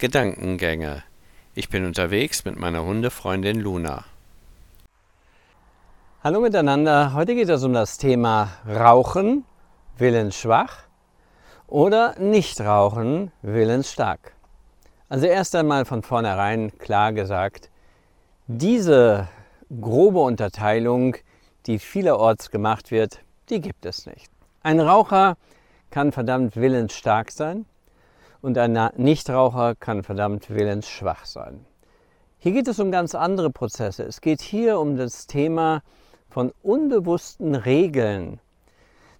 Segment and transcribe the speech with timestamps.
[0.00, 1.02] Gedankengänge.
[1.54, 4.04] Ich bin unterwegs mit meiner Hundefreundin Luna.
[6.24, 7.12] Hallo miteinander.
[7.12, 9.44] Heute geht es um das Thema Rauchen,
[9.98, 10.84] willensschwach
[11.66, 14.32] oder nicht rauchen, willensstark.
[15.10, 17.68] Also erst einmal von vornherein klar gesagt,
[18.46, 19.28] diese
[19.82, 21.16] grobe Unterteilung,
[21.66, 23.20] die vielerorts gemacht wird,
[23.50, 24.30] die gibt es nicht.
[24.62, 25.36] Ein Raucher
[25.90, 27.66] kann verdammt willensstark sein
[28.42, 31.64] und ein Nichtraucher kann verdammt willensschwach sein.
[32.38, 34.04] Hier geht es um ganz andere Prozesse.
[34.04, 35.82] Es geht hier um das Thema
[36.30, 38.40] von unbewussten Regeln.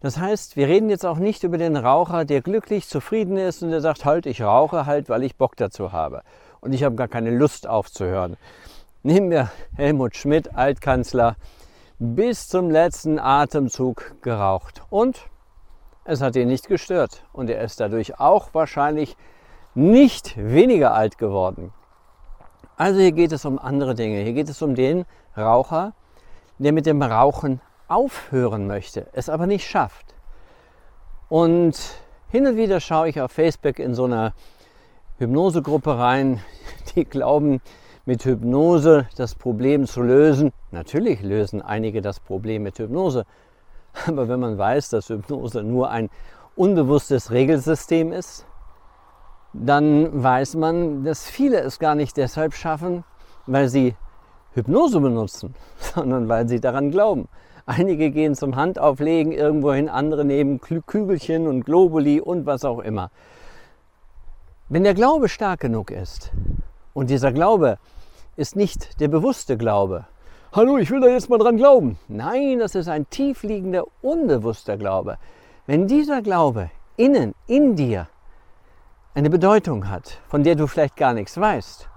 [0.00, 3.70] Das heißt, wir reden jetzt auch nicht über den Raucher, der glücklich zufrieden ist und
[3.70, 6.22] der sagt, halt, ich rauche halt, weil ich Bock dazu habe.
[6.60, 8.38] Und ich habe gar keine Lust aufzuhören.
[9.02, 11.36] Nehmen wir Helmut Schmidt, Altkanzler,
[11.98, 14.82] bis zum letzten Atemzug geraucht.
[14.88, 15.26] Und
[16.04, 19.16] es hat ihn nicht gestört und er ist dadurch auch wahrscheinlich
[19.74, 21.72] nicht weniger alt geworden.
[22.76, 24.22] Also hier geht es um andere Dinge.
[24.22, 25.04] Hier geht es um den
[25.36, 25.92] Raucher,
[26.58, 30.14] der mit dem Rauchen aufhören möchte, es aber nicht schafft.
[31.28, 31.78] Und
[32.30, 34.32] hin und wieder schaue ich auf Facebook in so einer
[35.18, 36.40] Hypnosegruppe rein,
[36.94, 37.60] die glauben,
[38.06, 40.52] mit Hypnose das Problem zu lösen.
[40.70, 43.26] Natürlich lösen einige das Problem mit Hypnose,
[44.06, 46.10] aber wenn man weiß, dass Hypnose nur ein
[46.56, 48.46] unbewusstes Regelsystem ist,
[49.52, 53.04] dann weiß man, dass viele es gar nicht deshalb schaffen,
[53.46, 53.96] weil sie
[54.52, 55.54] Hypnose benutzen,
[55.94, 57.28] sondern weil sie daran glauben.
[57.66, 63.10] Einige gehen zum Handauflegen irgendwohin, andere nehmen Kügelchen und Globuli und was auch immer.
[64.68, 66.32] Wenn der Glaube stark genug ist,
[66.94, 67.78] und dieser Glaube
[68.36, 70.06] ist nicht der bewusste Glaube,
[70.52, 71.98] hallo, ich will da jetzt mal dran glauben.
[72.08, 75.18] Nein, das ist ein tiefliegender, unbewusster Glaube.
[75.66, 78.08] Wenn dieser Glaube innen, in dir,
[79.14, 81.88] eine Bedeutung hat, von der du vielleicht gar nichts weißt,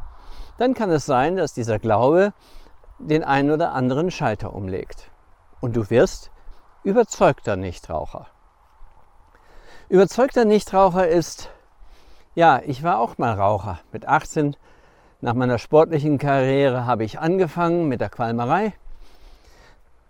[0.57, 2.33] dann kann es sein, dass dieser Glaube
[2.99, 5.09] den einen oder anderen Schalter umlegt.
[5.59, 6.29] Und du wirst
[6.83, 8.27] überzeugter Nichtraucher.
[9.89, 11.49] Überzeugter Nichtraucher ist,
[12.35, 13.79] ja, ich war auch mal Raucher.
[13.91, 14.55] Mit 18
[15.23, 18.73] nach meiner sportlichen Karriere habe ich angefangen mit der Qualmerei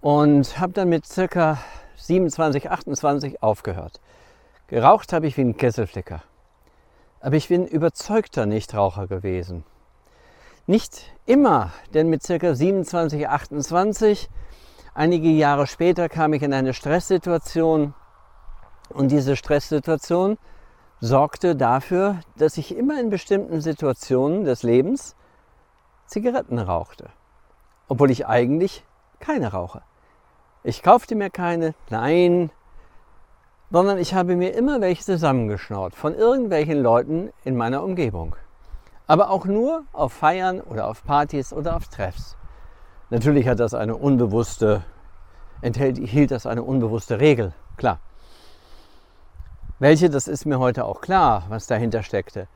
[0.02, 1.60] und habe dann mit circa
[1.98, 4.02] 27, 28 aufgehört.
[4.66, 6.24] Geraucht habe ich wie ein Kesselflicker.
[7.20, 9.64] Aber ich bin überzeugter Nichtraucher gewesen.
[10.66, 14.32] Nicht immer, denn mit circa 27, 28,
[14.96, 17.94] einige Jahre später kam ich in eine Stresssituation
[18.90, 20.40] und diese Stresssituation
[21.04, 25.18] sorgte dafür, dass ich immer in bestimmten Situationen des Lebens
[26.06, 27.10] Zigaretten rauchte,
[27.90, 28.86] obwohl ich eigentlich
[29.20, 29.82] keine rauche.
[30.64, 32.52] Ich kaufte mir keine, nein,
[33.70, 38.38] sondern ich habe mir immer welche zusammengeschnaut von irgendwelchen Leuten in meiner Umgebung.
[39.06, 42.38] Aber auch nur auf Feiern oder auf Partys oder auf Treffs.
[43.10, 44.86] Natürlich hat das eine unbewusste,
[45.60, 48.00] enthält, hielt das eine unbewusste Regel, klar.
[49.84, 52.48] Welche, das ist mir heute auch klar, was dahinter steckte.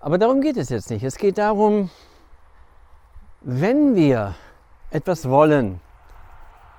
[0.00, 1.04] Aber darum geht es jetzt nicht.
[1.04, 1.88] Es geht darum,
[3.42, 4.34] wenn wir
[4.90, 5.80] etwas wollen,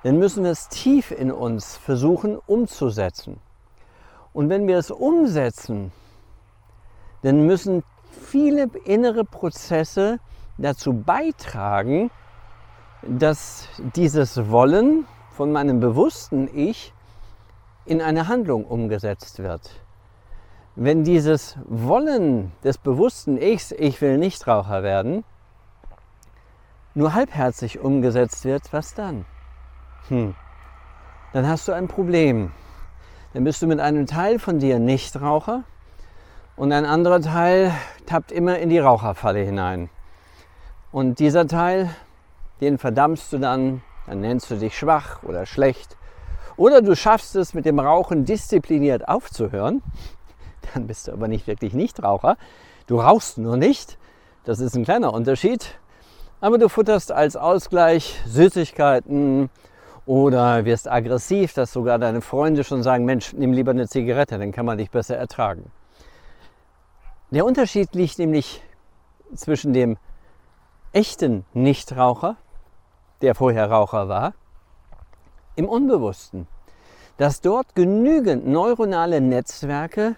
[0.02, 3.40] dann müssen wir es tief in uns versuchen umzusetzen.
[4.34, 5.92] Und wenn wir es umsetzen,
[7.22, 10.18] dann müssen viele innere Prozesse
[10.58, 12.10] dazu beitragen,
[13.00, 16.92] dass dieses Wollen von meinem bewussten Ich
[17.86, 19.85] in eine Handlung umgesetzt wird.
[20.78, 25.24] Wenn dieses Wollen des bewussten Ichs, ich will nicht Raucher werden,
[26.92, 29.24] nur halbherzig umgesetzt wird, was dann?
[30.08, 30.34] Hm,
[31.32, 32.52] dann hast du ein Problem.
[33.32, 35.64] Dann bist du mit einem Teil von dir Nichtraucher
[36.56, 37.72] und ein anderer Teil
[38.04, 39.88] tappt immer in die Raucherfalle hinein.
[40.92, 41.88] Und dieser Teil,
[42.60, 45.96] den verdammst du dann, dann nennst du dich schwach oder schlecht.
[46.58, 49.82] Oder du schaffst es mit dem Rauchen diszipliniert aufzuhören
[50.74, 52.36] dann bist du aber nicht wirklich Nichtraucher.
[52.86, 53.98] Du rauchst nur nicht.
[54.44, 55.78] Das ist ein kleiner Unterschied.
[56.40, 59.50] Aber du futterst als Ausgleich Süßigkeiten
[60.04, 64.52] oder wirst aggressiv, dass sogar deine Freunde schon sagen, Mensch, nimm lieber eine Zigarette, dann
[64.52, 65.72] kann man dich besser ertragen.
[67.30, 68.62] Der Unterschied liegt nämlich
[69.34, 69.98] zwischen dem
[70.92, 72.36] echten Nichtraucher,
[73.20, 74.34] der vorher Raucher war,
[75.56, 76.46] im Unbewussten.
[77.16, 80.16] Dass dort genügend neuronale Netzwerke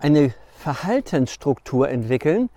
[0.00, 2.50] eine Verhaltensstruktur entwickeln,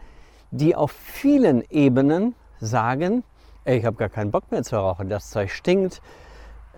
[0.52, 3.24] die auf vielen Ebenen sagen,
[3.66, 6.02] ey, ich habe gar keinen Bock mehr zu rauchen, das Zeug stinkt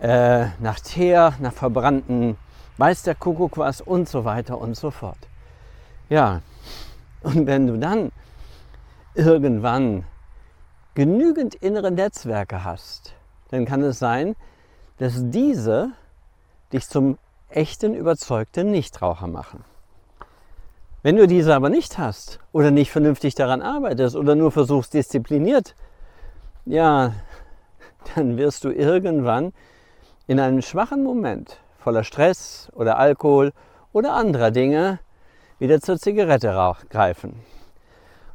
[0.00, 2.36] äh, nach Teer, nach verbrannten
[2.78, 5.18] weiß der Kuckuck was und so weiter und so fort.
[6.08, 6.42] Ja,
[7.22, 8.12] und wenn du dann
[9.14, 10.04] irgendwann
[10.94, 13.14] genügend innere Netzwerke hast,
[13.50, 14.36] dann kann es sein,
[14.98, 15.92] dass diese
[16.72, 17.18] dich zum
[17.48, 19.64] echten überzeugten Nichtraucher machen.
[21.06, 25.76] Wenn du diese aber nicht hast oder nicht vernünftig daran arbeitest oder nur versuchst diszipliniert,
[26.64, 27.12] ja,
[28.16, 29.52] dann wirst du irgendwann
[30.26, 33.52] in einem schwachen Moment voller Stress oder Alkohol
[33.92, 34.98] oder anderer Dinge
[35.60, 37.38] wieder zur Zigarette greifen.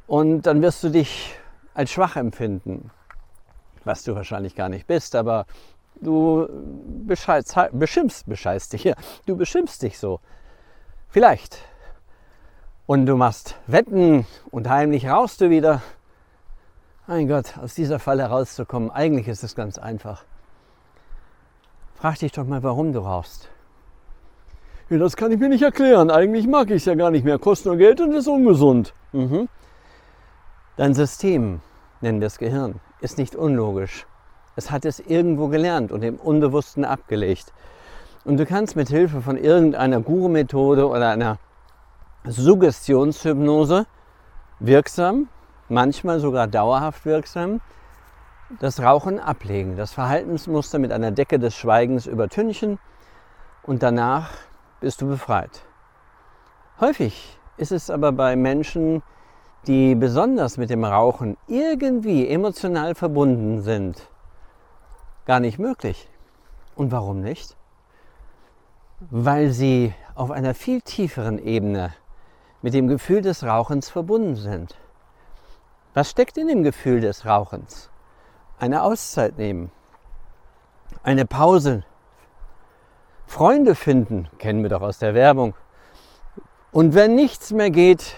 [0.08, 1.36] Und dann wirst du dich
[1.74, 2.90] als schwach empfinden,
[3.84, 5.46] was du wahrscheinlich gar nicht bist, aber
[6.00, 6.48] du
[7.06, 8.94] beschimpfst, bescheißt dich, ja,
[9.26, 10.22] du beschimpfst dich so.
[11.10, 11.60] Vielleicht.
[12.92, 15.82] Und du machst Wetten und heimlich rauchst du wieder.
[17.08, 20.26] Mein Gott, aus dieser Falle rauszukommen, eigentlich ist es ganz einfach.
[21.96, 23.48] Frag dich doch mal, warum du rauchst.
[24.90, 26.12] Ja, das kann ich mir nicht erklären.
[26.12, 27.40] Eigentlich mag ich es ja gar nicht mehr.
[27.40, 28.94] Kostet nur Geld und ist ungesund.
[29.14, 29.48] Mhm.
[30.76, 31.62] Dein System,
[32.02, 34.06] nennen wir das Gehirn, ist nicht unlogisch.
[34.58, 37.54] Es hat es irgendwo gelernt und im Unbewussten abgelegt.
[38.26, 41.40] Und du kannst mit Hilfe von irgendeiner Guru-Methode oder einer
[42.24, 43.88] Suggestionshypnose
[44.60, 45.28] wirksam,
[45.70, 47.62] manchmal sogar dauerhaft wirksam,
[48.60, 52.78] das Rauchen ablegen, das Verhaltensmuster mit einer Decke des Schweigens übertünchen
[53.64, 54.30] und danach
[54.82, 55.64] bist du befreit.
[56.80, 59.02] Häufig ist es aber bei Menschen,
[59.66, 64.10] die besonders mit dem Rauchen irgendwie emotional verbunden sind,
[65.26, 66.08] gar nicht möglich.
[66.76, 67.56] Und warum nicht?
[69.10, 71.94] Weil sie auf einer viel tieferen Ebene
[72.62, 74.76] mit dem Gefühl des Rauchens verbunden sind.
[75.94, 77.90] Was steckt in dem Gefühl des Rauchens?
[78.60, 79.72] Eine Auszeit nehmen,
[81.04, 81.84] eine Pause
[83.32, 85.54] Freunde finden, kennen wir doch aus der Werbung.
[86.74, 88.18] Und wenn nichts mehr geht,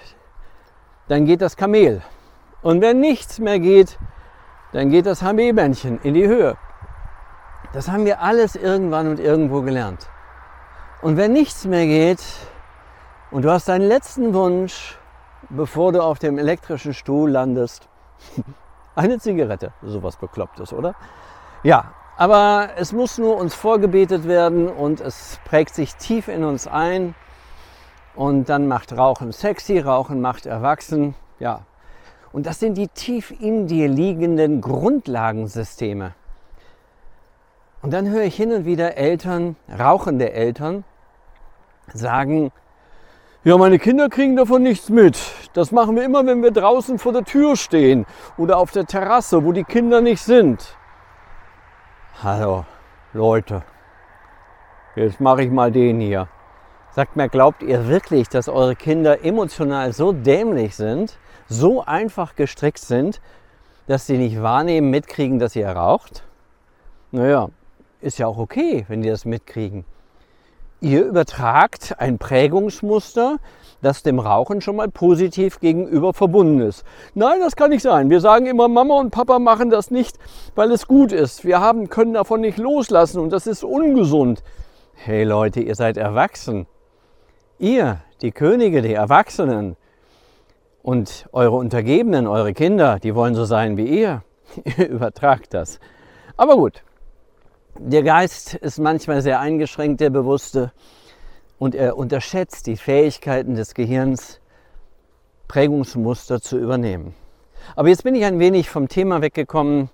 [1.08, 2.02] dann geht das Kamel.
[2.64, 4.00] Und wenn nichts mehr geht,
[4.72, 6.58] dann geht das Hamebändchen in die Höhe.
[7.74, 10.10] Das haben wir alles irgendwann und irgendwo gelernt.
[11.04, 12.24] Und wenn nichts mehr geht
[13.34, 14.96] und du hast deinen letzten Wunsch,
[15.50, 17.90] bevor du auf dem elektrischen Stuhl landest,
[18.96, 20.94] eine Zigarette, sowas beklopptes, oder?
[21.64, 26.68] Ja, aber es muss nur uns vorgebetet werden und es prägt sich tief in uns
[26.68, 27.16] ein.
[28.16, 31.16] Und dann macht Rauchen sexy, Rauchen macht erwachsen.
[31.40, 31.62] Ja.
[32.32, 36.14] Und das sind die tief in dir liegenden Grundlagensysteme.
[37.82, 40.84] Und dann höre ich hin und wieder Eltern, rauchende Eltern,
[41.92, 42.52] sagen,
[43.44, 45.20] ja, meine Kinder kriegen davon nichts mit.
[45.54, 48.06] Das machen wir immer, wenn wir draußen vor der Tür stehen
[48.38, 50.78] oder auf der Terrasse, wo die Kinder nicht sind.
[52.24, 52.64] Hallo,
[53.12, 53.64] Leute,
[54.96, 56.30] jetzt mache ich mal den hier.
[56.92, 61.18] Sagt mir, glaubt ihr wirklich, dass eure Kinder emotional so dämlich sind,
[61.50, 63.20] so einfach gestrickt sind,
[63.88, 66.24] dass sie nicht wahrnehmen, mitkriegen, dass ihr raucht?
[67.12, 67.50] Naja,
[68.00, 69.84] ist ja auch okay, wenn die das mitkriegen.
[70.84, 73.38] Ihr übertragt ein Prägungsmuster,
[73.82, 76.84] das dem Rauchen schon mal positiv gegenüber verbunden ist.
[77.14, 78.10] Nein, das kann nicht sein.
[78.10, 80.18] Wir sagen immer, Mama und Papa machen das nicht,
[80.56, 81.46] weil es gut ist.
[81.46, 84.44] Wir haben, können davon nicht loslassen und das ist ungesund.
[84.94, 86.68] Hey Leute, ihr seid erwachsen.
[87.60, 89.78] Ihr, die Könige, die Erwachsenen
[90.82, 94.24] und eure Untergebenen, eure Kinder, die wollen so sein wie ihr.
[94.78, 95.80] Ihr übertragt das.
[96.36, 96.84] Aber gut,
[97.80, 100.72] der Geist ist manchmal sehr eingeschränkt, der Bewusste
[101.58, 104.40] und er unterschätzt die Fähigkeiten des Gehirns,
[105.48, 107.14] Prägungsmuster zu übernehmen.
[107.76, 109.90] Aber jetzt bin ich ein wenig vom Thema weggekommen,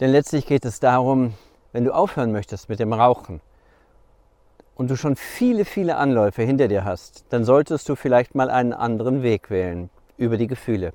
[0.00, 1.34] denn letztlich geht es darum,
[1.72, 3.40] wenn du aufhören möchtest mit dem Rauchen
[4.74, 8.72] und du schon viele, viele Anläufe hinter dir hast, dann solltest du vielleicht mal einen
[8.72, 10.92] anderen Weg wählen über die Gefühle.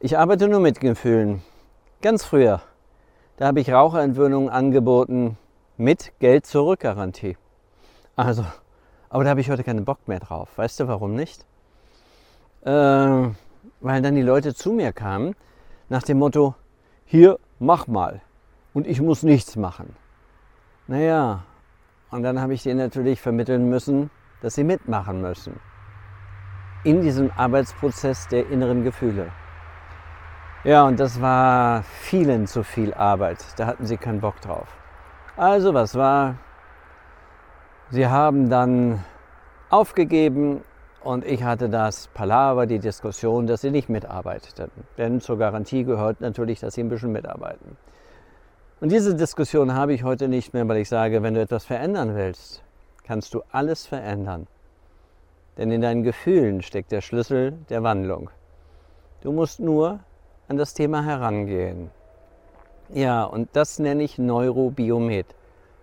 [0.00, 1.42] Ich arbeite nur mit Gefühlen.
[2.00, 2.60] Ganz früher,
[3.42, 5.36] da habe ich Raucherentwöhnungen angeboten
[5.76, 7.36] mit Geld-Zurück-Garantie.
[8.14, 8.44] Also
[9.08, 10.48] aber da habe ich heute keinen Bock mehr drauf.
[10.54, 11.44] Weißt du warum nicht?
[12.60, 15.34] Äh, weil dann die Leute zu mir kamen
[15.88, 16.54] nach dem Motto,
[17.04, 18.20] hier, mach mal.
[18.74, 19.96] Und ich muss nichts machen.
[20.86, 21.42] Naja,
[22.12, 25.58] und dann habe ich denen natürlich vermitteln müssen, dass sie mitmachen müssen.
[26.84, 29.32] In diesem Arbeitsprozess der inneren Gefühle.
[30.64, 33.44] Ja, und das war vielen zu viel Arbeit.
[33.56, 34.68] Da hatten sie keinen Bock drauf.
[35.36, 36.36] Also, was war?
[37.90, 39.02] Sie haben dann
[39.70, 40.62] aufgegeben
[41.02, 44.70] und ich hatte das Palaver, die Diskussion, dass sie nicht mitarbeiteten.
[44.96, 47.76] Denn zur Garantie gehört natürlich, dass sie ein bisschen mitarbeiten.
[48.80, 52.14] Und diese Diskussion habe ich heute nicht mehr, weil ich sage, wenn du etwas verändern
[52.14, 52.62] willst,
[53.02, 54.46] kannst du alles verändern.
[55.58, 58.30] Denn in deinen Gefühlen steckt der Schlüssel der Wandlung.
[59.22, 60.00] Du musst nur
[60.48, 61.90] an das Thema herangehen.
[62.88, 65.26] Ja, und das nenne ich Neurobiomet.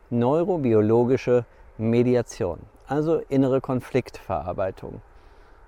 [0.09, 1.45] Neurobiologische
[1.77, 5.01] Mediation, also innere Konfliktverarbeitung.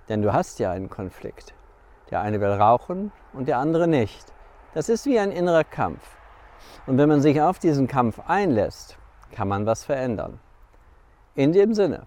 [0.10, 1.54] Denn du hast ja einen Konflikt.
[2.10, 4.34] Der eine will rauchen und der andere nicht.
[4.74, 6.18] Das ist wie ein innerer Kampf.
[6.86, 8.98] Und wenn man sich auf diesen Kampf einlässt,
[9.32, 10.40] kann man was verändern.
[11.36, 12.04] In dem Sinne,